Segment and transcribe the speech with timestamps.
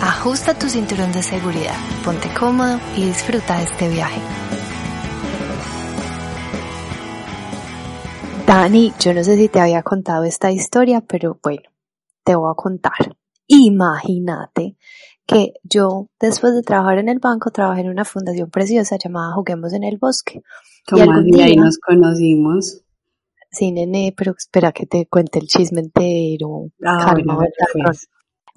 [0.00, 4.20] ajusta tu cinturón de seguridad, ponte cómodo y disfruta de este viaje.
[8.46, 11.68] Dani, yo no sé si te había contado esta historia, pero bueno,
[12.24, 13.16] te voy a contar.
[13.46, 14.76] Imagínate
[15.26, 19.74] que yo, después de trabajar en el banco, trabajé en una fundación preciosa llamada Juguemos
[19.74, 20.40] en el Bosque.
[20.90, 22.82] y ahí nos conocimos.
[23.50, 26.70] Sí, nene, pero espera que te cuente el chisme entero.
[26.84, 27.14] Ah,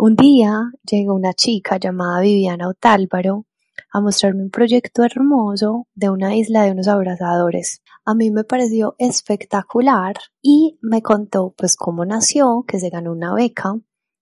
[0.04, 3.46] un día llegó una chica llamada Viviana Otálvaro
[3.94, 7.84] a mostrarme un proyecto hermoso de una isla de unos abrazadores.
[8.04, 13.36] A mí me pareció espectacular y me contó pues cómo nació, que se ganó una
[13.36, 13.76] beca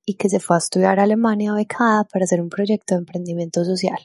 [0.03, 3.64] y que se fue a estudiar a Alemania becada para hacer un proyecto de emprendimiento
[3.64, 3.99] social,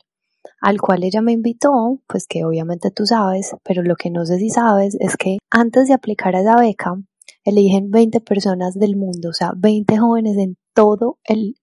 [0.60, 4.38] al cual ella me invitó, pues que obviamente tú sabes, pero lo que no sé
[4.38, 6.94] si sabes es que antes de aplicar a esa beca,
[7.42, 11.56] eligen 20 personas del mundo, o sea, 20 jóvenes en todo el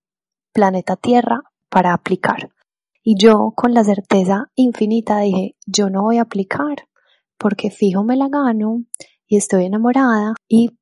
[0.53, 2.49] planeta Tierra para aplicar.
[3.03, 6.87] Y yo con la certeza infinita dije, yo no voy a aplicar
[7.37, 8.83] porque fijo me la gano
[9.27, 10.77] y estoy enamorada y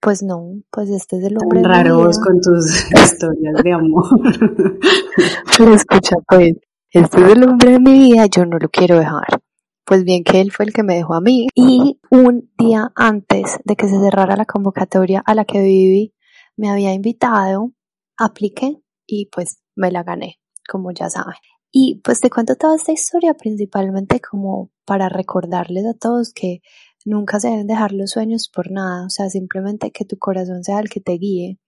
[0.00, 1.62] pues no, pues este es el hombre.
[1.62, 4.04] Raro vos con tus historias de amor.
[5.56, 6.52] Pero escucha pues,
[6.90, 9.40] este es el hombre de mi vida, yo no lo quiero dejar.
[9.86, 13.58] Pues bien que él fue el que me dejó a mí y un día antes
[13.64, 16.14] de que se cerrara la convocatoria a la que viví,
[16.56, 17.72] me había invitado,
[18.16, 20.38] apliqué y pues me la gané,
[20.68, 21.34] como ya saben.
[21.72, 26.60] Y pues te cuento toda esta historia principalmente como para recordarles a todos que
[27.04, 30.80] nunca se deben dejar los sueños por nada, o sea, simplemente que tu corazón sea
[30.80, 31.58] el que te guíe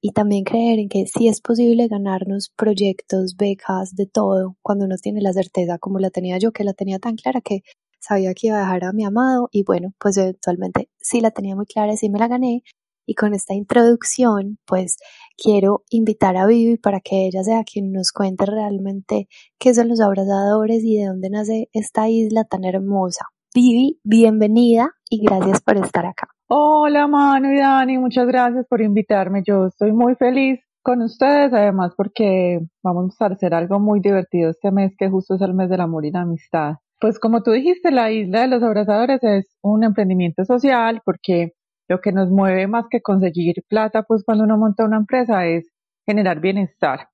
[0.00, 4.96] y también creer en que sí es posible ganarnos proyectos, becas, de todo, cuando uno
[5.00, 7.62] tiene la certeza como la tenía yo, que la tenía tan clara que
[8.00, 11.54] sabía que iba a dejar a mi amado y bueno, pues eventualmente sí la tenía
[11.54, 12.64] muy clara sí me la gané
[13.06, 14.96] y con esta introducción, pues
[15.36, 20.00] quiero invitar a Vivi para que ella sea quien nos cuente realmente qué son los
[20.00, 23.26] abrazadores y de dónde nace esta isla tan hermosa.
[23.54, 26.28] Vivi, bienvenida y gracias por estar acá.
[26.48, 29.42] Hola Manu y Dani, muchas gracias por invitarme.
[29.46, 34.70] Yo estoy muy feliz con ustedes, además porque vamos a hacer algo muy divertido este
[34.70, 36.74] mes que justo es el mes del amor y la amistad.
[37.00, 41.52] Pues como tú dijiste, la isla de los abrazadores es un emprendimiento social porque
[41.92, 45.70] lo que nos mueve más que conseguir plata, pues cuando uno monta una empresa es
[46.06, 47.08] generar bienestar.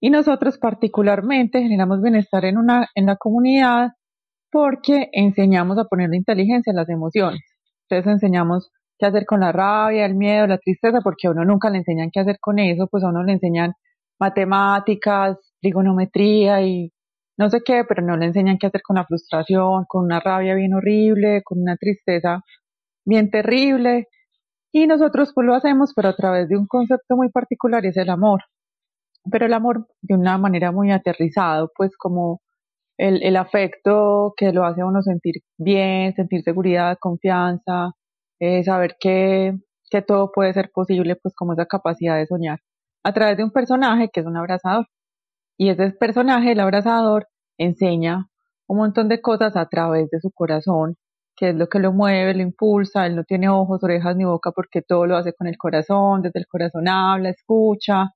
[0.00, 3.92] Y nosotros particularmente generamos bienestar en, una, en la comunidad
[4.50, 7.40] porque enseñamos a poner la inteligencia en las emociones.
[7.88, 11.70] Entonces enseñamos qué hacer con la rabia, el miedo, la tristeza, porque a uno nunca
[11.70, 13.72] le enseñan qué hacer con eso, pues a uno le enseñan
[14.20, 16.92] matemáticas, trigonometría y
[17.38, 20.54] no sé qué, pero no le enseñan qué hacer con la frustración, con una rabia
[20.54, 22.42] bien horrible, con una tristeza
[23.04, 24.08] bien terrible.
[24.72, 27.96] Y nosotros pues lo hacemos, pero a través de un concepto muy particular y es
[27.96, 28.40] el amor.
[29.30, 32.40] Pero el amor de una manera muy aterrizado, pues como
[32.98, 37.92] el, el afecto que lo hace a uno sentir bien, sentir seguridad, confianza,
[38.40, 39.54] eh, saber que,
[39.90, 42.58] que todo puede ser posible, pues como esa capacidad de soñar.
[43.04, 44.86] A través de un personaje que es un abrazador.
[45.58, 48.28] Y ese personaje, el abrazador, enseña
[48.66, 50.96] un montón de cosas a través de su corazón
[51.36, 54.52] que es lo que lo mueve, lo impulsa, él no tiene ojos, orejas ni boca
[54.52, 58.10] porque todo lo hace con el corazón, desde el corazón habla, escucha,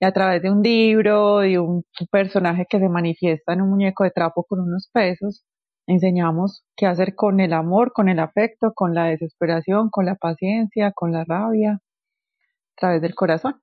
[0.00, 4.04] y a través de un libro, y un personaje que se manifiesta en un muñeco
[4.04, 5.44] de trapo con unos pesos,
[5.86, 10.92] enseñamos qué hacer con el amor, con el afecto, con la desesperación, con la paciencia,
[10.94, 13.60] con la rabia, a través del corazón.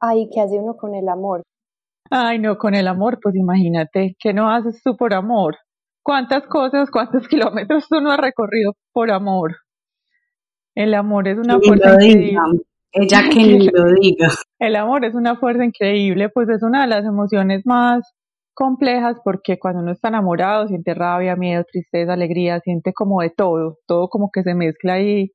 [0.00, 1.42] Ay, ¿qué hace uno con el amor?
[2.10, 5.56] Ay, no, con el amor, pues imagínate, ¿qué no haces tú por amor?
[6.04, 9.56] Cuántas cosas, cuántos kilómetros tú no has recorrido por amor.
[10.76, 12.36] El amor es una fuerza increíble.
[12.92, 14.28] Ella que ni lo diga.
[14.60, 18.14] El amor es una fuerza increíble, pues es una de las emociones más
[18.54, 23.78] complejas porque cuando uno está enamorado siente rabia, miedo, tristeza, alegría, siente como de todo,
[23.86, 25.32] todo como que se mezcla ahí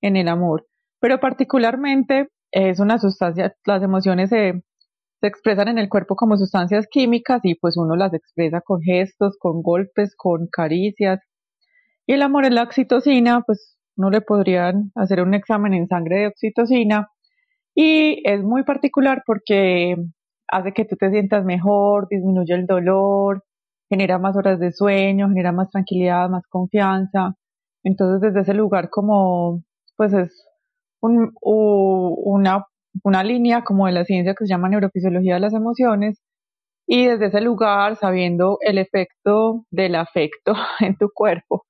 [0.00, 0.66] en el amor.
[1.00, 4.62] Pero particularmente es una sustancia, las emociones se
[5.22, 9.36] se expresan en el cuerpo como sustancias químicas y pues uno las expresa con gestos,
[9.38, 11.20] con golpes, con caricias.
[12.08, 16.18] Y el amor es la oxitocina, pues no le podrían hacer un examen en sangre
[16.18, 17.08] de oxitocina
[17.72, 19.94] y es muy particular porque
[20.48, 23.44] hace que tú te sientas mejor, disminuye el dolor,
[23.88, 27.36] genera más horas de sueño, genera más tranquilidad, más confianza.
[27.84, 29.62] Entonces, desde ese lugar como,
[29.96, 30.48] pues es
[31.00, 32.66] un, una,
[33.04, 36.20] una línea como de la ciencia que se llama neurofisiología de las emociones,
[36.86, 41.64] y desde ese lugar, sabiendo el efecto del afecto en tu cuerpo,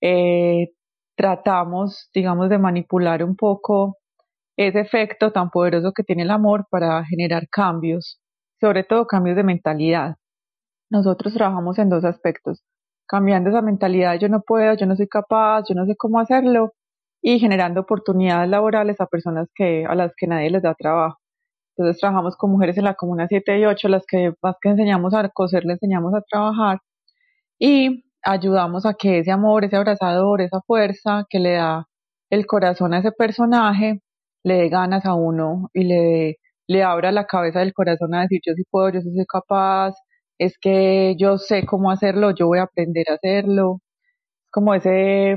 [0.00, 0.70] eh,
[1.16, 3.96] tratamos, digamos, de manipular un poco
[4.56, 8.20] ese efecto tan poderoso que tiene el amor para generar cambios,
[8.60, 10.16] sobre todo cambios de mentalidad.
[10.90, 12.62] Nosotros trabajamos en dos aspectos,
[13.06, 16.72] cambiando esa mentalidad, yo no puedo, yo no soy capaz, yo no sé cómo hacerlo,
[17.26, 21.18] y generando oportunidades laborales a personas que, a las que nadie les da trabajo.
[21.76, 25.14] Entonces trabajamos con mujeres en la comuna 7 y 8, las que más que enseñamos
[25.14, 26.78] a coser, le enseñamos a trabajar
[27.58, 31.86] y ayudamos a que ese amor, ese abrazador, esa fuerza que le da
[32.30, 34.02] el corazón a ese personaje,
[34.44, 36.36] le dé ganas a uno y le,
[36.68, 39.94] le abra la cabeza del corazón a decir yo sí puedo, yo sí soy capaz,
[40.38, 43.80] es que yo sé cómo hacerlo, yo voy a aprender a hacerlo,
[44.52, 45.36] como ese,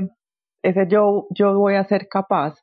[0.62, 2.54] ese yo, yo voy a ser capaz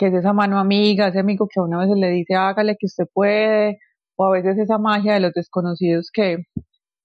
[0.00, 2.86] que es esa mano amiga, ese amigo que a una vez le dice hágale que
[2.86, 3.78] usted puede,
[4.16, 6.38] o a veces esa magia de los desconocidos que,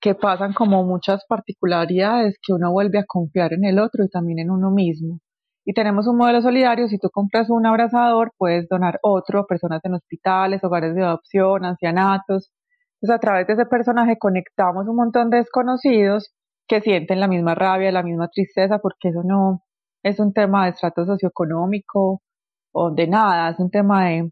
[0.02, 4.40] que pasan como muchas particularidades que uno vuelve a confiar en el otro y también
[4.40, 5.20] en uno mismo.
[5.66, 9.82] Y tenemos un modelo solidario, si tú compras un abrazador, puedes donar otro a personas
[9.84, 12.52] en hospitales, hogares de adopción, ancianatos.
[13.02, 16.32] Entonces a través de ese personaje conectamos un montón de desconocidos
[16.68, 19.65] que sienten la misma rabia, la misma tristeza, porque eso no
[20.06, 22.22] es un tema de estrato socioeconómico,
[22.72, 24.30] o de nada, es un tema de,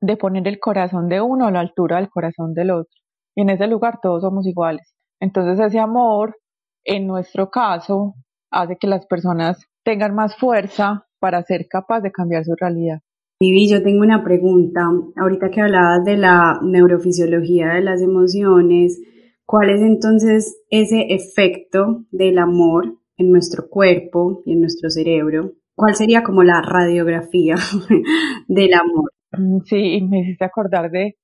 [0.00, 2.94] de poner el corazón de uno a la altura del corazón del otro.
[3.34, 4.94] Y en ese lugar todos somos iguales.
[5.20, 6.36] Entonces ese amor,
[6.84, 8.14] en nuestro caso,
[8.52, 13.00] hace que las personas tengan más fuerza para ser capaz de cambiar su realidad.
[13.40, 14.82] Vivi, yo tengo una pregunta.
[15.16, 19.00] Ahorita que hablabas de la neurofisiología de las emociones,
[19.44, 25.94] ¿cuál es entonces ese efecto del amor en nuestro cuerpo y en nuestro cerebro ¿Cuál
[25.94, 27.54] sería como la radiografía
[28.48, 29.12] del amor?
[29.30, 31.14] Mm, sí, me hiciste acordar de,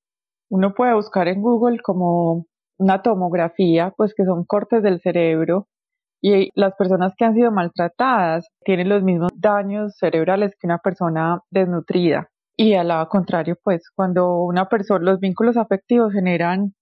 [0.48, 2.46] uno puede buscar en Google como
[2.78, 5.66] una tomografía, pues que son cortes del cerebro
[6.22, 11.40] y las personas que han sido maltratadas tienen los mismos daños cerebrales que una persona
[11.50, 12.28] desnutrida.
[12.56, 16.74] Y al contrario, pues cuando una persona, los vínculos afectivos generan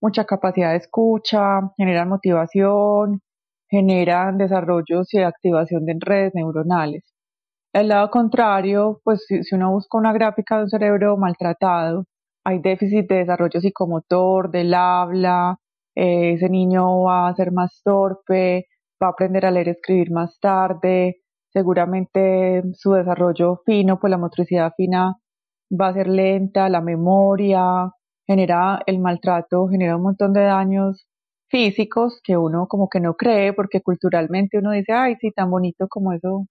[0.00, 3.20] mucha capacidad de escucha, generan motivación,
[3.72, 7.04] generan desarrollos y activación de redes neuronales.
[7.72, 12.04] El lado contrario, pues si, uno busca una gráfica de un cerebro maltratado,
[12.44, 15.56] hay déficit de desarrollo psicomotor, del habla,
[15.96, 18.66] eh, ese niño va a ser más torpe,
[19.02, 24.18] va a aprender a leer y escribir más tarde, seguramente su desarrollo fino, pues la
[24.18, 25.16] motricidad fina
[25.70, 27.90] va a ser lenta, la memoria,
[28.26, 31.06] genera el maltrato, genera un montón de daños
[31.52, 35.86] físicos que uno como que no cree porque culturalmente uno dice, ay, sí, tan bonito
[35.88, 36.46] como eso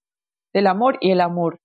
[0.54, 1.60] del amor y el amor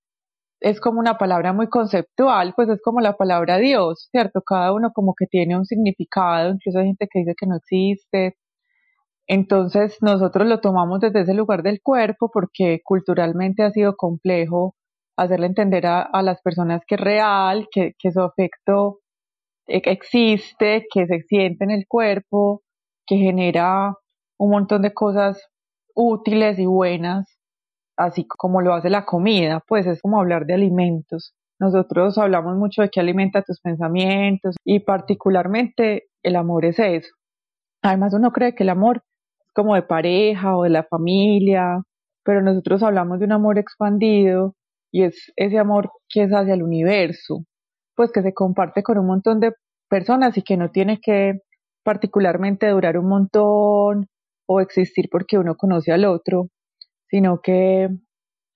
[0.60, 4.42] es como una palabra muy conceptual, pues es como la palabra Dios, ¿cierto?
[4.42, 8.36] Cada uno como que tiene un significado, incluso hay gente que dice que no existe.
[9.28, 14.76] Entonces nosotros lo tomamos desde ese lugar del cuerpo porque culturalmente ha sido complejo
[15.16, 19.00] hacerle entender a, las personas que es real, que, que su afecto
[19.68, 22.62] e, existe, que se siente en el cuerpo,
[23.06, 23.94] que genera
[24.38, 25.42] un montón de cosas
[25.94, 27.36] útiles y buenas
[27.96, 31.34] así como lo hace la comida, pues es como hablar de alimentos.
[31.58, 37.08] Nosotros hablamos mucho de qué alimenta tus pensamientos y particularmente el amor es eso.
[37.82, 39.02] Además uno cree que el amor
[39.46, 41.82] es como de pareja o de la familia,
[42.24, 44.54] pero nosotros hablamos de un amor expandido
[44.92, 47.44] y es ese amor que es hacia el universo,
[47.94, 49.52] pues que se comparte con un montón de
[49.88, 51.40] personas y que no tiene que
[51.86, 54.08] particularmente durar un montón
[54.48, 56.48] o existir porque uno conoce al otro,
[57.08, 57.88] sino que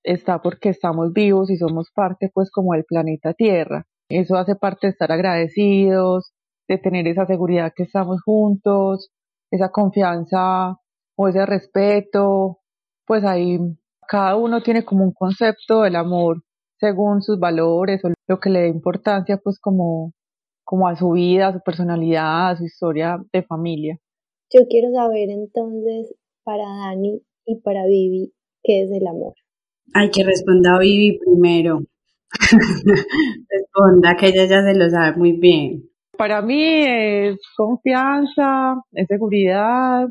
[0.03, 3.87] está porque estamos vivos y somos parte pues como del planeta Tierra.
[4.09, 6.33] Eso hace parte de estar agradecidos,
[6.69, 9.11] de tener esa seguridad que estamos juntos,
[9.53, 10.77] esa confianza
[11.17, 12.59] o ese respeto,
[13.07, 13.61] pues ahí
[14.09, 16.43] cada uno tiene como un concepto del amor
[16.81, 20.15] según sus valores o lo que le dé importancia pues como,
[20.71, 23.99] como a su vida, a su personalidad, a su historia de familia.
[24.55, 29.35] Yo quiero saber entonces para Dani y para Vivi, ¿Qué es el amor?
[29.95, 31.81] Hay que responder a Vivi primero.
[33.51, 35.91] Responda, que ella ya se lo sabe muy bien.
[36.17, 40.09] Para mí es confianza, es seguridad,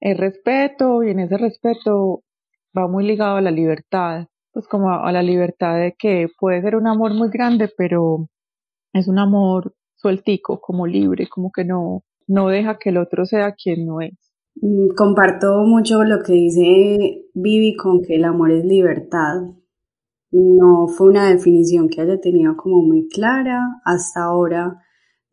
[0.00, 2.24] es respeto, y en ese respeto
[2.76, 6.74] va muy ligado a la libertad, pues como a la libertad de que puede ser
[6.74, 8.26] un amor muy grande, pero
[8.92, 13.54] es un amor sueltico, como libre, como que no, no deja que el otro sea
[13.54, 14.14] quien no es.
[14.56, 19.42] Mm, comparto mucho lo que dice Vivi con que el amor es libertad.
[20.32, 24.78] No fue una definición que haya tenido como muy clara hasta ahora,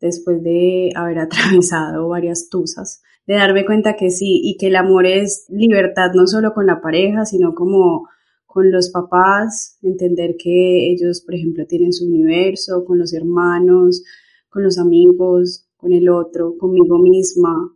[0.00, 5.06] después de haber atravesado varias tusas, de darme cuenta que sí, y que el amor
[5.06, 8.08] es libertad no solo con la pareja, sino como
[8.46, 14.02] con los papás, entender que ellos, por ejemplo, tienen su universo, con los hermanos,
[14.48, 17.74] con los amigos, con el otro, conmigo misma.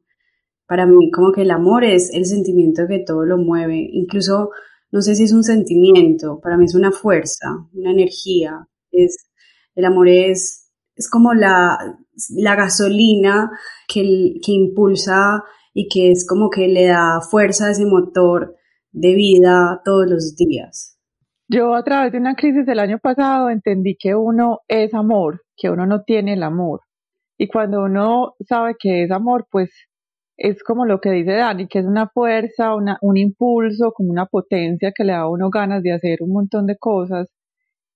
[0.66, 3.88] Para mí, como que el amor es el sentimiento que todo lo mueve.
[3.92, 4.50] Incluso,
[4.90, 8.68] no sé si es un sentimiento, para mí es una fuerza, una energía.
[8.90, 9.16] Es,
[9.74, 11.78] el amor es, es como la,
[12.30, 13.50] la gasolina
[13.88, 15.42] que, que impulsa
[15.74, 18.56] y que es como que le da fuerza a ese motor
[18.90, 20.91] de vida todos los días.
[21.52, 25.68] Yo a través de una crisis del año pasado entendí que uno es amor, que
[25.68, 26.80] uno no tiene el amor.
[27.36, 29.70] Y cuando uno sabe que es amor, pues
[30.38, 34.24] es como lo que dice Dani, que es una fuerza, una, un impulso, como una
[34.24, 37.28] potencia que le da a uno ganas de hacer un montón de cosas,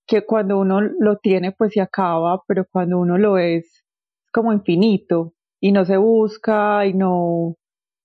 [0.07, 4.53] que cuando uno lo tiene pues se acaba, pero cuando uno lo es, es como
[4.53, 7.55] infinito y no se busca y no,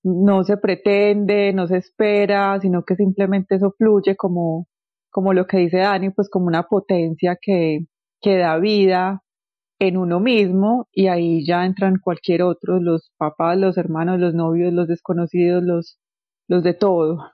[0.02, 4.66] no se pretende, no se espera, sino que simplemente eso fluye como,
[5.12, 7.86] como lo que dice Dani, pues como una potencia que,
[8.20, 9.22] que da vida
[9.78, 14.72] en uno mismo y ahí ya entran cualquier otro, los papás, los hermanos, los novios,
[14.72, 15.98] los desconocidos, los,
[16.48, 17.30] los de todo.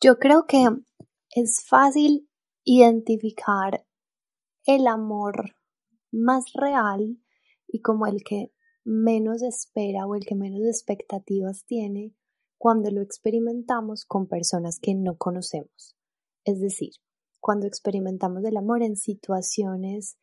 [0.00, 0.66] Yo creo que
[1.30, 2.28] es fácil
[2.64, 3.84] identificar
[4.66, 5.56] el amor
[6.12, 7.18] más real
[7.66, 8.52] y como el que
[8.84, 12.14] menos espera o el que menos expectativas tiene
[12.58, 15.95] cuando lo experimentamos con personas que no conocemos.
[16.46, 16.92] Es decir,
[17.40, 20.16] cuando experimentamos el amor en situaciones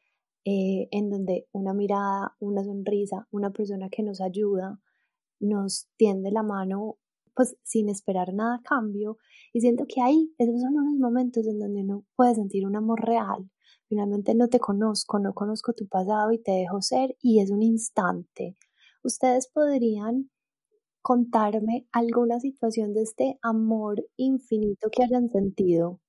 [0.46, 4.80] eh, en donde una mirada, una sonrisa, una persona que nos ayuda,
[5.40, 6.98] nos tiende la mano
[7.36, 9.18] pues sin esperar nada cambio
[9.54, 13.02] y siento que ahí esos son unos momentos en donde uno puede sentir un amor
[13.02, 13.52] real
[13.94, 17.62] Finalmente no te conozco, no conozco tu pasado y te dejo ser y es un
[17.62, 18.58] instante.
[19.04, 20.32] ¿Ustedes podrían
[21.04, 26.00] contarme alguna situación de este amor infinito que hayan sentido?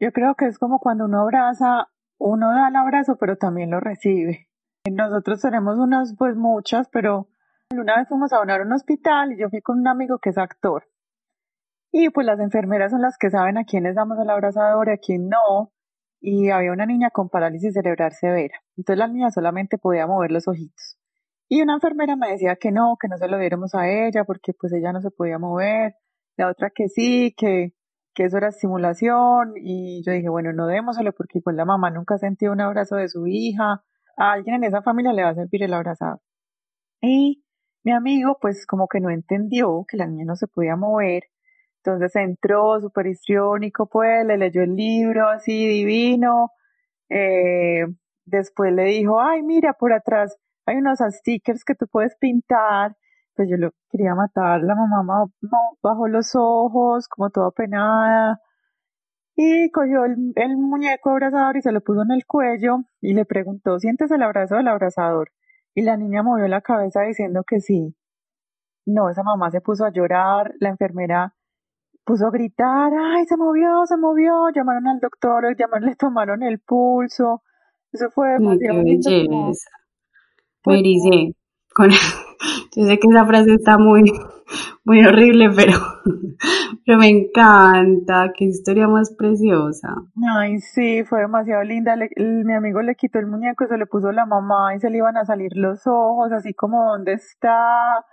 [0.00, 1.88] Yo creo que es como cuando uno abraza,
[2.18, 4.48] uno da el abrazo, pero también lo recibe.
[4.90, 7.28] Nosotros tenemos unas, pues muchas, pero
[7.70, 10.38] una vez fuimos a donar un hospital y yo fui con un amigo que es
[10.38, 10.88] actor.
[11.92, 14.92] Y pues las enfermeras son las que saben a quién les damos el abrazador y
[14.92, 15.72] a quién no
[16.20, 18.60] y había una niña con parálisis cerebral severa.
[18.76, 20.98] Entonces la niña solamente podía mover los ojitos.
[21.48, 24.52] Y una enfermera me decía que no, que no se lo diéramos a ella porque
[24.52, 25.96] pues ella no se podía mover.
[26.36, 27.72] La otra que sí, que,
[28.20, 29.54] que eso era estimulación.
[29.56, 33.08] Y yo dije, bueno, no démoselo porque pues la mamá nunca sentía un abrazo de
[33.08, 33.82] su hija.
[34.18, 36.20] A alguien en esa familia le va a servir el abrazado.
[37.00, 37.44] Y
[37.84, 41.24] mi amigo pues como que no entendió que la niña no se podía mover
[41.82, 46.50] entonces entró súper histriónico, pues, le leyó el libro así divino.
[47.08, 47.86] Eh,
[48.26, 50.36] después le dijo, ay, mira, por atrás
[50.66, 52.96] hay unos stickers que tú puedes pintar.
[53.40, 55.24] Pues yo lo quería matar, la mamá
[55.82, 58.38] bajó los ojos, como toda penada.
[59.34, 63.24] Y cogió el, el muñeco abrazador y se lo puso en el cuello y le
[63.24, 65.30] preguntó, ¿sientes el abrazo del abrazador?
[65.74, 67.96] Y la niña movió la cabeza diciendo que sí.
[68.84, 71.34] No, esa mamá se puso a llorar, la enfermera
[72.04, 76.58] puso a gritar, ay, se movió, se movió, llamaron al doctor, llamaron, le tomaron el
[76.58, 77.42] pulso,
[77.90, 78.82] eso fue demasiado.
[80.62, 80.84] Pues,
[81.74, 81.90] Con...
[82.76, 84.12] Yo sé que esa frase está muy,
[84.84, 85.72] muy horrible, pero,
[86.86, 89.94] pero me encanta, qué historia más preciosa.
[90.36, 91.96] Ay, sí, fue demasiado linda.
[92.16, 95.16] mi amigo le quitó el muñeco, se le puso la mamá y se le iban
[95.16, 98.04] a salir los ojos, así como, ¿dónde está?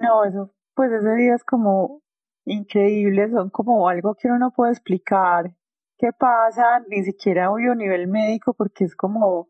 [0.00, 2.02] No, eso, pues ese día es como
[2.44, 5.52] increíbles, son como algo que uno no puede explicar
[5.98, 9.48] qué pasa, ni siquiera a nivel médico, porque es como,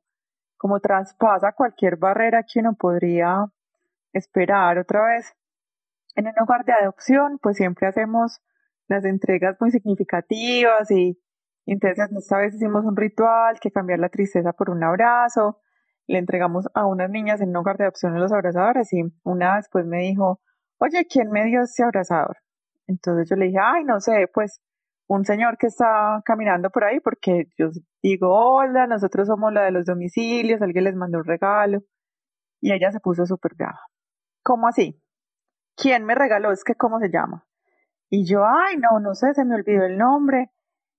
[0.63, 3.47] como traspasa cualquier barrera que uno podría
[4.13, 5.35] esperar otra vez.
[6.15, 8.41] En el hogar de adopción, pues siempre hacemos
[8.87, 11.19] las entregas muy significativas y,
[11.67, 15.59] entonces esta vez hicimos un ritual que cambiar la tristeza por un abrazo.
[16.07, 19.85] Le entregamos a unas niñas en un hogar de adopción los abrazadores y una después
[19.85, 20.41] me dijo,
[20.79, 22.37] oye, ¿quién me dio ese abrazador?
[22.87, 24.61] Entonces yo le dije, ay, no sé, pues
[25.09, 27.71] un señor que está caminando por ahí, porque yo
[28.03, 31.81] digo, hola, nosotros somos la de los domicilios, alguien les mandó un regalo.
[32.61, 33.81] Y ella se puso súper brava.
[34.43, 35.01] ¿Cómo así?
[35.77, 36.53] ¿Quién me regaló?
[36.53, 37.47] Es que, ¿cómo se llama?
[38.11, 40.51] Y yo, ay, no, no sé, se me olvidó el nombre.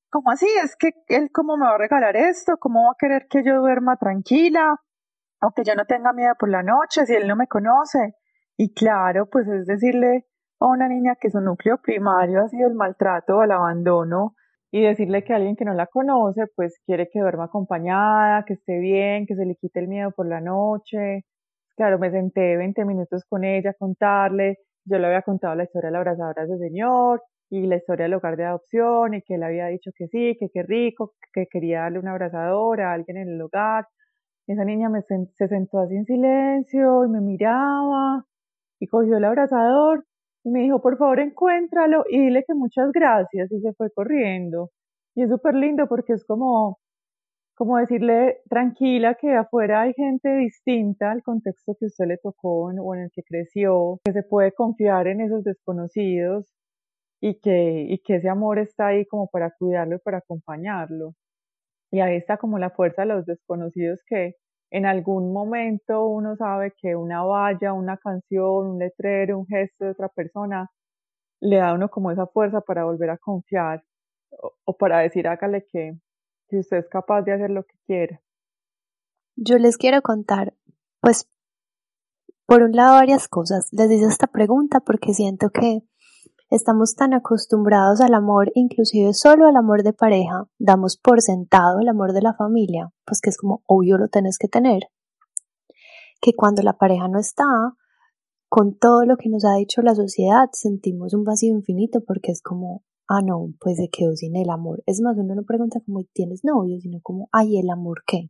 [0.10, 0.48] ¿Cómo así?
[0.64, 2.58] Es que él, ¿cómo me va a regalar esto?
[2.58, 4.76] ¿Cómo va a querer que yo duerma tranquila?
[5.42, 8.16] O que yo no tenga miedo por la noche si él no me conoce.
[8.58, 10.26] Y claro, pues es decirle,
[10.60, 14.36] a una niña que su núcleo primario ha sido el maltrato o el abandono
[14.74, 18.80] y decirle que alguien que no la conoce, pues quiere que duerma acompañada, que esté
[18.80, 21.25] bien, que se le quite el miedo por la noche.
[21.77, 25.89] Claro, me senté 20 minutos con ella a contarle, yo le había contado la historia
[25.89, 29.36] de la abrazadora de ese señor y la historia del hogar de adopción y que
[29.36, 33.18] él había dicho que sí, que qué rico, que quería darle una abrazadora a alguien
[33.18, 33.86] en el hogar.
[34.48, 34.89] Esa niña
[35.36, 38.25] se sentó así en silencio y me miraba
[38.80, 40.06] y cogió el abrazador
[40.44, 44.72] y me dijo, por favor, encuéntralo y dile que muchas gracias y se fue corriendo.
[45.16, 46.80] Y es súper lindo porque es como,
[47.56, 52.96] como decirle tranquila que afuera hay gente distinta al contexto que usted le tocó o
[52.96, 56.52] en el que creció, que se puede confiar en esos desconocidos
[57.22, 61.14] y que, y que ese amor está ahí como para cuidarlo y para acompañarlo.
[61.92, 64.36] Y ahí está como la fuerza de los desconocidos que
[64.74, 69.92] en algún momento uno sabe que una valla, una canción, un letrero, un gesto de
[69.92, 70.72] otra persona
[71.39, 73.84] le da a uno como esa fuerza para volver a confiar
[74.65, 75.94] o, para decir hágale que,
[76.50, 78.20] que usted es capaz de hacer lo que quiera.
[79.36, 80.56] Yo les quiero contar,
[81.01, 81.30] pues,
[82.48, 83.70] por un lado varias cosas.
[83.74, 85.82] Les hice esta pregunta porque siento que
[86.54, 91.90] Estamos tan acostumbrados al amor, inclusive solo al amor de pareja, damos por sentado el
[91.90, 94.84] amor de la familia, pues que es como obvio lo tenés que tener,
[96.22, 97.44] que cuando la pareja no está,
[98.50, 102.44] con todo lo que nos ha dicho la sociedad, sentimos un vacío infinito porque es
[102.44, 104.84] como, ah, no, pues se quedó sin el amor.
[104.86, 106.80] Es más, uno no pregunta como, ¿tienes novio?
[106.80, 108.30] Sino como, ay, ¿el amor qué?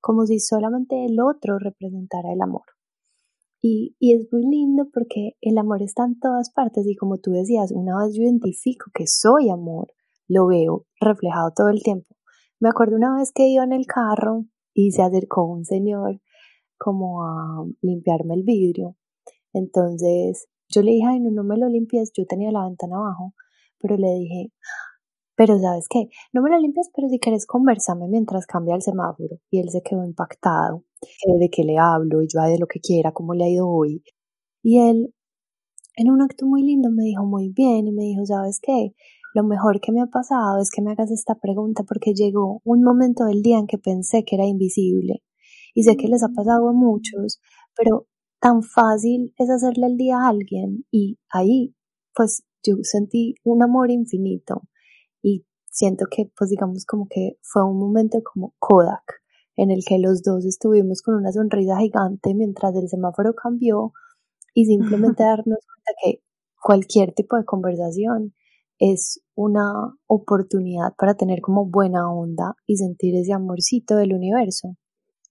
[0.00, 2.73] Como si solamente el otro representara el amor.
[3.66, 7.72] Y, es muy lindo porque el amor está en todas partes y como tú decías,
[7.72, 9.90] una vez yo identifico que soy amor,
[10.28, 12.14] lo veo reflejado todo el tiempo.
[12.60, 14.44] Me acuerdo una vez que iba en el carro
[14.74, 16.20] y se acercó un señor
[16.76, 18.96] como a limpiarme el vidrio.
[19.54, 23.32] Entonces yo le dije, ay, no, no me lo limpies, yo tenía la ventana abajo,
[23.78, 24.52] pero le dije,
[25.36, 29.38] pero sabes qué, no me lo limpias, pero si quieres conversame mientras cambia el semáforo.
[29.50, 30.84] Y él se quedó impactado
[31.38, 34.02] de qué le hablo y yo de lo que quiera, cómo le ha ido hoy.
[34.62, 35.14] Y él,
[35.96, 38.94] en un acto muy lindo, me dijo muy bien y me dijo, ¿sabes qué?
[39.34, 42.82] Lo mejor que me ha pasado es que me hagas esta pregunta porque llegó un
[42.82, 45.22] momento del día en que pensé que era invisible.
[45.74, 47.40] Y sé que les ha pasado a muchos,
[47.76, 48.06] pero
[48.40, 51.74] tan fácil es hacerle el día a alguien y ahí
[52.14, 54.62] pues yo sentí un amor infinito
[55.24, 59.22] y siento que pues digamos como que fue un momento como Kodak
[59.56, 63.92] en el que los dos estuvimos con una sonrisa gigante mientras el semáforo cambió
[64.52, 66.22] y simplemente darnos cuenta que
[66.62, 68.34] cualquier tipo de conversación
[68.78, 74.76] es una oportunidad para tener como buena onda y sentir ese amorcito del universo.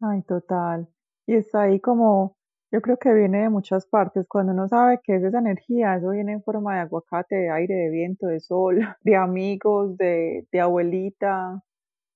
[0.01, 0.89] Ay, total.
[1.27, 2.37] Y está ahí como,
[2.73, 4.25] yo creo que viene de muchas partes.
[4.27, 7.75] Cuando uno sabe que es esa energía, eso viene en forma de aguacate, de aire,
[7.75, 11.63] de viento, de sol, de amigos, de, abuelita.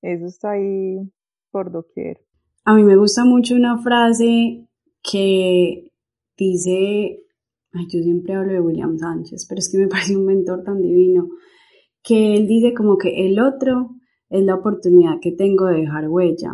[0.02, 0.98] Eso está ahí
[1.52, 2.22] por doquier.
[2.66, 4.68] A mí me gusta mucho una frase
[5.04, 5.92] que
[6.36, 7.24] dice,
[7.74, 10.82] ay, yo siempre hablo de William Sánchez, pero es que me parece un mentor tan
[10.82, 11.30] divino,
[12.02, 13.92] que él dice como que el otro
[14.30, 16.54] es la oportunidad que tengo de dejar huella.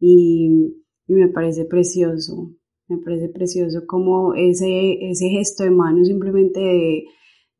[0.00, 2.50] Y, me parece precioso,
[2.88, 7.04] me parece precioso como ese, ese gesto de mano simplemente de,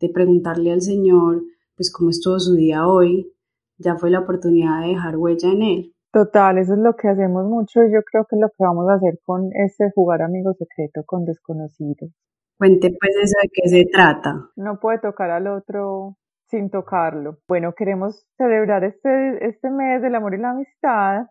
[0.01, 1.43] de preguntarle al Señor,
[1.77, 3.33] pues cómo estuvo su día hoy,
[3.79, 5.93] ya fue la oportunidad de dejar huella en él.
[6.13, 8.89] Total, eso es lo que hacemos mucho y yo creo que es lo que vamos
[8.89, 12.11] a hacer con este jugar amigo secreto con desconocidos.
[12.59, 14.49] Cuente pues eso de qué se trata.
[14.57, 16.17] No puede tocar al otro
[16.49, 17.39] sin tocarlo.
[17.49, 21.27] Bueno, queremos celebrar este, este mes del amor y la amistad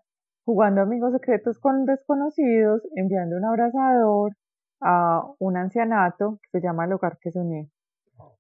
[0.46, 4.34] jugando amigos secretos con desconocidos, enviando un abrazador
[4.82, 7.70] a un ancianato que se llama El Hogar que Soñé.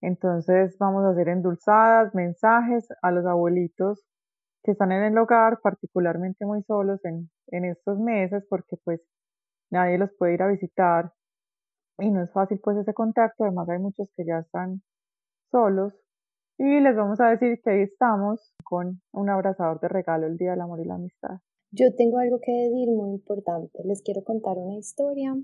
[0.01, 4.05] Entonces vamos a hacer endulzadas, mensajes a los abuelitos
[4.63, 9.01] que están en el hogar, particularmente muy solos en, en estos meses, porque pues
[9.71, 11.11] nadie los puede ir a visitar
[11.97, 14.81] y no es fácil pues ese contacto, además hay muchos que ya están
[15.51, 15.93] solos
[16.57, 20.51] y les vamos a decir que ahí estamos con un abrazador de regalo el Día
[20.51, 21.39] del Amor y la Amistad.
[21.77, 25.35] Yo tengo algo que decir muy importante, les quiero contar una historia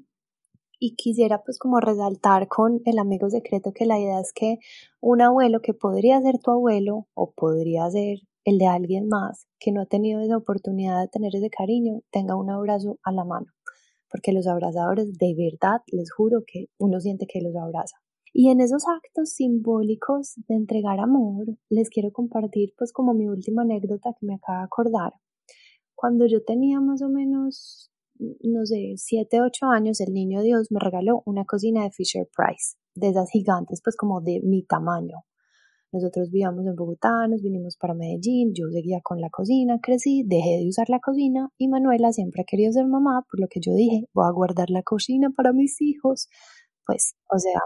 [0.80, 4.60] y quisiera pues como resaltar con el amigo secreto que la idea es que
[5.02, 9.74] un abuelo que podría ser tu abuelo o podría ser el de alguien más que
[9.74, 13.48] no ha tenido esa oportunidad de tener ese cariño tenga un abrazo a la mano,
[14.10, 17.98] porque los abrazadores de verdad les juro que uno siente que los abraza.
[18.34, 23.64] Y en esos actos simbólicos de entregar amor, les quiero compartir pues como mi última
[23.64, 25.12] anécdota que me acaba de acordar.
[26.02, 30.80] Cuando yo tenía más o menos, no sé, 7, 8 años, el niño Dios me
[30.80, 32.76] regaló una cocina de Fisher Price.
[32.96, 35.18] de esas gigantes, pues como de mi tamaño.
[35.92, 40.58] Nosotros vivíamos en Bogotá, nos vinimos para Medellín, yo seguía con la cocina, crecí, dejé
[40.58, 43.76] de usar la cocina y Manuela siempre ha querido ser mamá, por lo que yo
[43.76, 46.30] dije, voy a guardar la cocina para mis hijos.
[46.84, 47.62] Pues, o sea,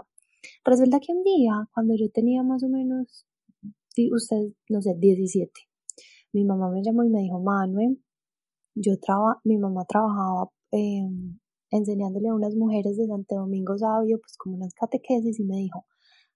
[0.62, 3.26] resulta que un día, cuando yo tenía más o menos,
[4.12, 5.50] usted, no sé, 17,
[6.34, 7.98] mi mamá me llamó y me dijo, Manuel,
[8.76, 11.38] yo traba, mi mamá trabajaba em,
[11.70, 15.86] enseñándole a unas mujeres de Santo Domingo Sabio, pues como unas catequesis y me dijo,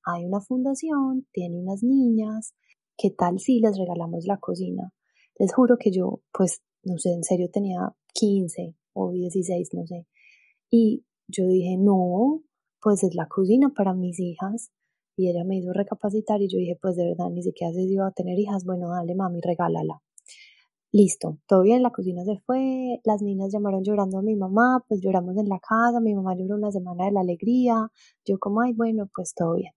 [0.05, 2.55] hay una fundación, tiene unas niñas,
[2.96, 4.92] ¿qué tal si les regalamos la cocina?
[5.38, 10.07] Les juro que yo, pues, no sé, en serio tenía 15 o 16, no sé.
[10.70, 12.42] Y yo dije, no,
[12.81, 14.70] pues es la cocina para mis hijas.
[15.16, 17.92] Y ella me hizo recapacitar y yo dije, pues de verdad, ni siquiera sé si
[17.94, 18.64] iba a tener hijas.
[18.64, 20.03] Bueno, dale, mami, regálala.
[20.92, 25.00] Listo, todo bien, la cocina se fue, las niñas llamaron llorando a mi mamá, pues
[25.00, 27.92] lloramos en la casa, mi mamá lloró una semana de la alegría,
[28.24, 29.72] yo como, ay, bueno, pues todo bien.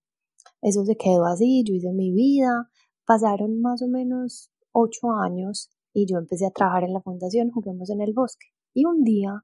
[0.62, 2.70] Eso se quedó así, yo hice mi vida,
[3.06, 7.90] pasaron más o menos ocho años y yo empecé a trabajar en la fundación Juguemos
[7.92, 8.48] en el Bosque.
[8.74, 9.44] Y un día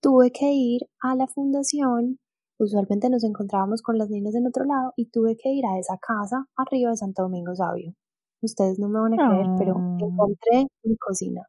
[0.00, 2.18] tuve que ir a la fundación,
[2.58, 5.98] usualmente nos encontrábamos con las niñas en otro lado, y tuve que ir a esa
[5.98, 7.94] casa arriba de Santo Domingo Sabio.
[8.44, 9.96] Ustedes no me van a creer, pero ah.
[10.00, 11.42] encontré mi cocina.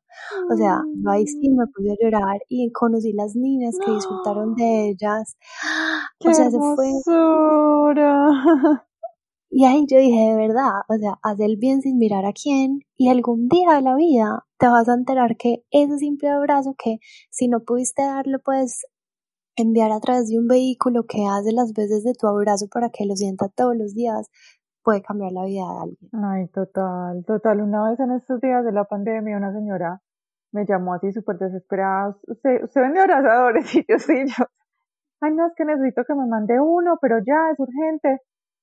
[0.51, 4.89] O sea, yo ahí sí me pude llorar y conocí las niñas que disfrutaron de
[4.89, 5.35] ellas.
[6.25, 6.91] o sea, se fue.
[9.57, 12.81] Y ahí yo dije, de verdad, o sea, haz el bien sin mirar a quién
[12.97, 16.97] y algún día de la vida te vas a enterar que ese simple abrazo que
[17.29, 18.85] si no pudiste darlo puedes
[19.55, 23.05] enviar a través de un vehículo que hace las veces de tu abrazo para que
[23.05, 24.27] lo sienta todos los días
[24.85, 26.09] puede cambiar la vida de alguien.
[26.23, 27.61] Ay, total, total.
[27.61, 29.99] Una vez en estos días de la pandemia una señora
[30.53, 32.15] me llamó así súper desesperada.
[32.27, 34.45] Usted, usted vende abrazadores y yo sí, yo.
[35.21, 38.21] Ay, no, es que necesito que me mande uno, pero ya es urgente.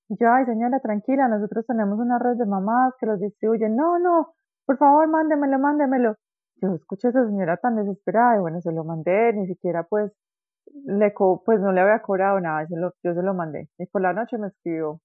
[0.09, 3.75] Y yo, ay señora, tranquila, nosotros tenemos una red de mamás que los distribuyen.
[3.75, 6.17] No, no, por favor, mándemelo, mándemelo.
[6.63, 10.13] Yo escuché a esa señora tan desesperada y bueno, se lo mandé, ni siquiera pues,
[10.85, 11.13] le
[11.45, 13.69] pues no le había cobrado nada, yo se lo mandé.
[13.79, 15.01] Y por la noche me escribió,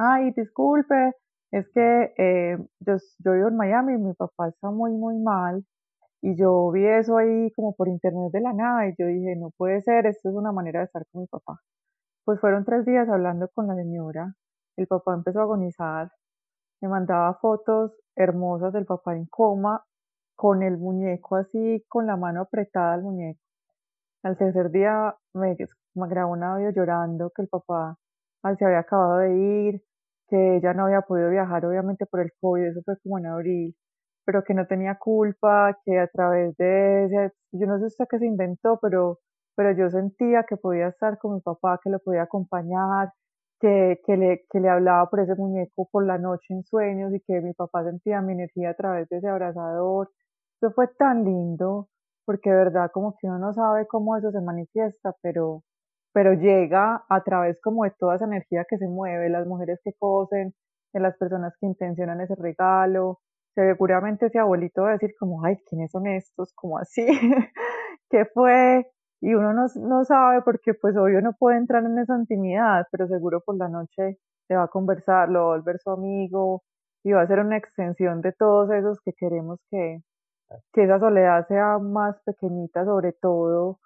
[0.00, 1.12] ay, disculpe,
[1.52, 5.64] es que eh, yo, yo vivo en Miami y mi papá está muy, muy mal.
[6.22, 9.50] Y yo vi eso ahí como por internet de la nada y yo dije, no
[9.56, 11.60] puede ser, esto es una manera de estar con mi papá.
[12.24, 14.34] Pues fueron tres días hablando con la señora,
[14.76, 16.10] el papá empezó a agonizar,
[16.82, 19.84] me mandaba fotos hermosas del papá en coma,
[20.36, 23.40] con el muñeco así, con la mano apretada al muñeco.
[24.22, 25.56] Al tercer día me,
[25.94, 27.96] grabó un audio llorando que el papá
[28.58, 29.82] se había acabado de ir,
[30.30, 33.76] que ella no había podido viajar obviamente por el COVID, eso fue como en abril,
[34.24, 38.18] pero que no tenía culpa, que a través de ella, yo no sé hasta qué
[38.18, 39.18] se inventó, pero
[39.56, 43.12] pero yo sentía que podía estar con mi papá, que lo podía acompañar,
[43.60, 47.20] que, que, le, que le hablaba por ese muñeco por la noche en sueños y
[47.20, 50.10] que mi papá sentía mi energía a través de ese abrazador.
[50.60, 51.88] Eso fue tan lindo,
[52.24, 55.62] porque de verdad como que uno no sabe cómo eso se manifiesta, pero,
[56.12, 59.92] pero llega a través como de toda esa energía que se mueve, las mujeres que
[59.98, 60.54] cosen,
[60.92, 63.20] de las personas que intencionan ese regalo.
[63.54, 66.52] Seguramente ese abuelito va a decir como, ay, ¿quiénes son estos?
[66.54, 67.06] Como así?
[68.10, 68.86] ¿Qué fue?
[69.20, 73.06] y uno no, no sabe porque pues obvio no puede entrar en esa intimidad, pero
[73.06, 74.18] seguro por la noche
[74.48, 76.62] le va a conversar, lo va a volver su amigo
[77.04, 80.00] y va a ser una extensión de todos esos que queremos que,
[80.72, 83.78] que esa soledad sea más pequeñita, sobre todo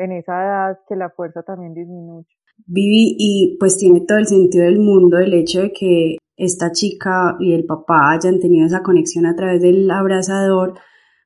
[0.00, 2.26] en esa edad que la fuerza también disminuye.
[2.66, 7.36] Vivi, y pues tiene todo el sentido del mundo el hecho de que esta chica
[7.38, 10.74] y el papá hayan tenido esa conexión a través del abrazador,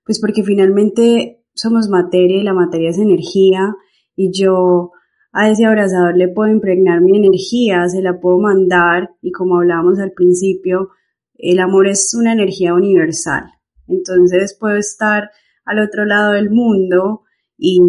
[0.05, 3.75] pues porque finalmente somos materia y la materia es energía
[4.17, 4.91] y yo
[5.33, 9.99] a ese abrazador le puedo impregnar mi energía, se la puedo mandar y como hablábamos
[9.99, 10.91] al principio,
[11.37, 13.45] el amor es una energía universal.
[13.87, 15.31] Entonces puedo estar
[15.65, 17.23] al otro lado del mundo
[17.57, 17.81] y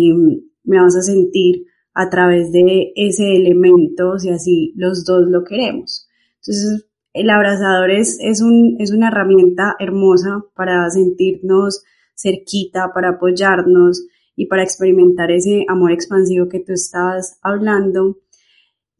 [0.65, 6.07] me vas a sentir a través de ese elemento si así los dos lo queremos.
[6.41, 11.83] Entonces el abrazador es, es, un, es una herramienta hermosa para sentirnos
[12.15, 18.17] cerquita para apoyarnos y para experimentar ese amor expansivo que tú estabas hablando.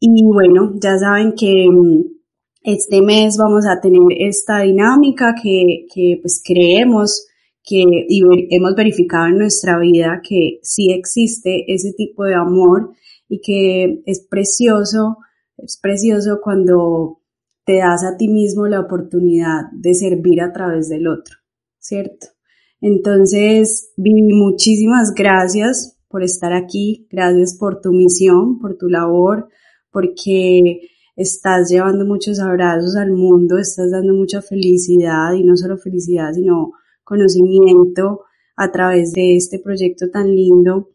[0.00, 2.04] Y bueno, ya saben que mm,
[2.62, 7.25] este mes vamos a tener esta dinámica que, que pues creemos
[7.66, 8.22] que y
[8.54, 12.92] hemos verificado en nuestra vida que sí existe ese tipo de amor
[13.28, 15.18] y que es precioso,
[15.58, 17.20] es precioso cuando
[17.64, 21.34] te das a ti mismo la oportunidad de servir a través del otro,
[21.80, 22.28] ¿cierto?
[22.80, 29.48] Entonces, Vivi, muchísimas gracias por estar aquí, gracias por tu misión, por tu labor,
[29.90, 30.82] porque
[31.16, 36.74] estás llevando muchos abrazos al mundo, estás dando mucha felicidad y no solo felicidad, sino
[37.06, 38.24] conocimiento
[38.56, 40.88] a través de este proyecto tan lindo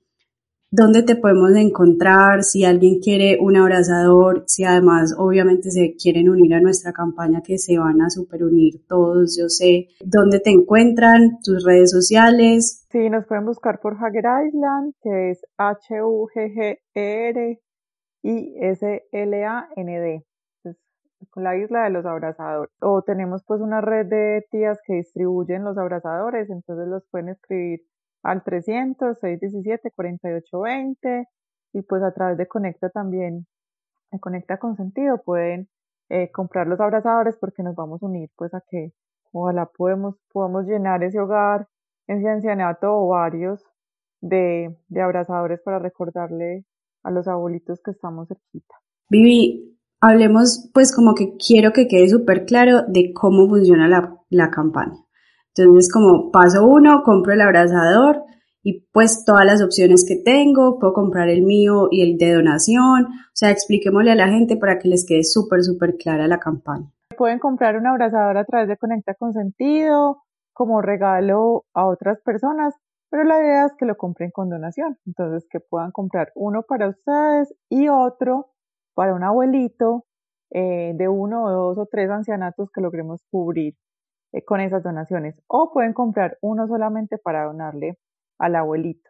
[0.71, 6.53] dónde te podemos encontrar, si alguien quiere un abrazador, si además obviamente se quieren unir
[6.53, 11.39] a nuestra campaña que se van a super unir todos, yo sé, dónde te encuentran,
[11.43, 12.87] tus redes sociales.
[12.89, 17.59] Sí, nos pueden buscar por Hager Island, que es H-U-G-G-E-R
[18.23, 20.23] i S-L-A-N-D
[21.29, 22.71] con la isla de los abrazadores.
[22.81, 27.81] O tenemos pues una red de tías que distribuyen los abrazadores, entonces los pueden escribir
[28.23, 31.27] al 300 617 4820
[31.73, 33.47] y pues a través de Conecta también,
[34.19, 35.69] Conecta con Sentido, pueden
[36.09, 38.91] eh, comprar los abrazadores porque nos vamos a unir pues a que
[39.31, 41.67] ojalá podemos, podamos llenar ese hogar
[42.07, 43.63] en Ciencianato o varios
[44.19, 46.65] de, de abrazadores para recordarle
[47.03, 48.75] a los abuelitos que estamos cerquita.
[49.09, 54.49] Vivi, hablemos pues como que quiero que quede súper claro de cómo funciona la, la
[54.49, 54.97] campaña.
[55.55, 58.23] Entonces, como paso uno, compro el abrazador
[58.63, 63.05] y pues todas las opciones que tengo, puedo comprar el mío y el de donación,
[63.05, 66.91] o sea, expliquémosle a la gente para que les quede súper, súper clara la campaña.
[67.17, 72.75] Pueden comprar un abrazador a través de Conecta con Sentido como regalo a otras personas,
[73.09, 76.87] pero la idea es que lo compren con donación, entonces que puedan comprar uno para
[76.89, 78.50] ustedes y otro
[78.93, 80.05] para un abuelito
[80.51, 83.75] eh, de uno o dos o tres ancianatos que logremos cubrir
[84.33, 87.97] eh, con esas donaciones o pueden comprar uno solamente para donarle
[88.39, 89.09] al abuelito.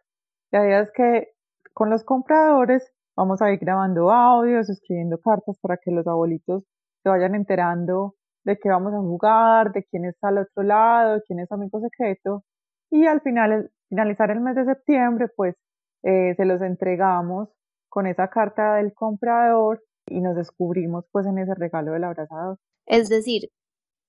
[0.50, 1.28] La idea es que
[1.74, 6.64] con los compradores vamos a ir grabando audios, escribiendo cartas para que los abuelitos
[7.02, 8.14] se vayan enterando
[8.44, 12.44] de qué vamos a jugar, de quién está al otro lado, quién es amigo secreto
[12.92, 15.56] y al final, finalizar el mes de septiembre, pues
[16.02, 17.48] eh, se los entregamos
[17.92, 22.56] con esa carta del comprador y nos descubrimos pues en ese regalo del abrazador.
[22.86, 23.50] Es decir,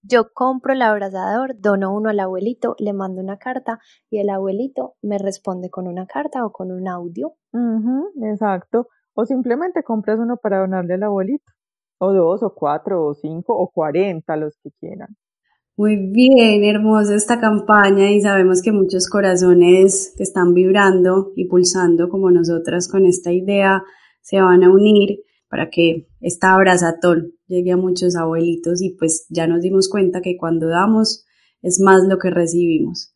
[0.02, 4.96] yo compro el abrazador, dono uno al abuelito, le mando una carta y el abuelito
[5.02, 7.34] me responde con una carta o con un audio.
[8.24, 8.88] exacto.
[9.15, 11.52] O simplemente compras uno para donarle al abuelito.
[12.00, 15.10] O dos, o cuatro, o cinco, o cuarenta, los que quieran.
[15.76, 22.10] Muy bien, hermosa esta campaña y sabemos que muchos corazones que están vibrando y pulsando
[22.10, 23.82] como nosotras con esta idea
[24.22, 29.48] se van a unir para que esta abrazatón llegue a muchos abuelitos y pues ya
[29.48, 31.26] nos dimos cuenta que cuando damos
[31.64, 33.12] es más lo que recibimos.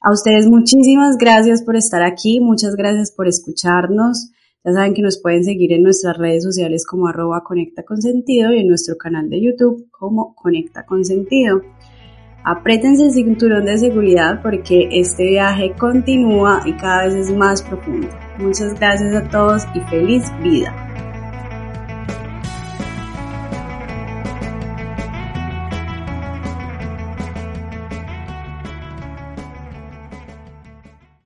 [0.00, 4.30] A ustedes muchísimas gracias por estar aquí, muchas gracias por escucharnos.
[4.64, 8.40] Ya saben que nos pueden seguir en nuestras redes sociales como arroba Conecta con y
[8.40, 11.62] en nuestro canal de YouTube como Conecta con Sentido.
[12.44, 18.08] El cinturón de seguridad porque este viaje continúa y cada vez es más profundo.
[18.38, 20.72] Muchas gracias a todos y feliz vida.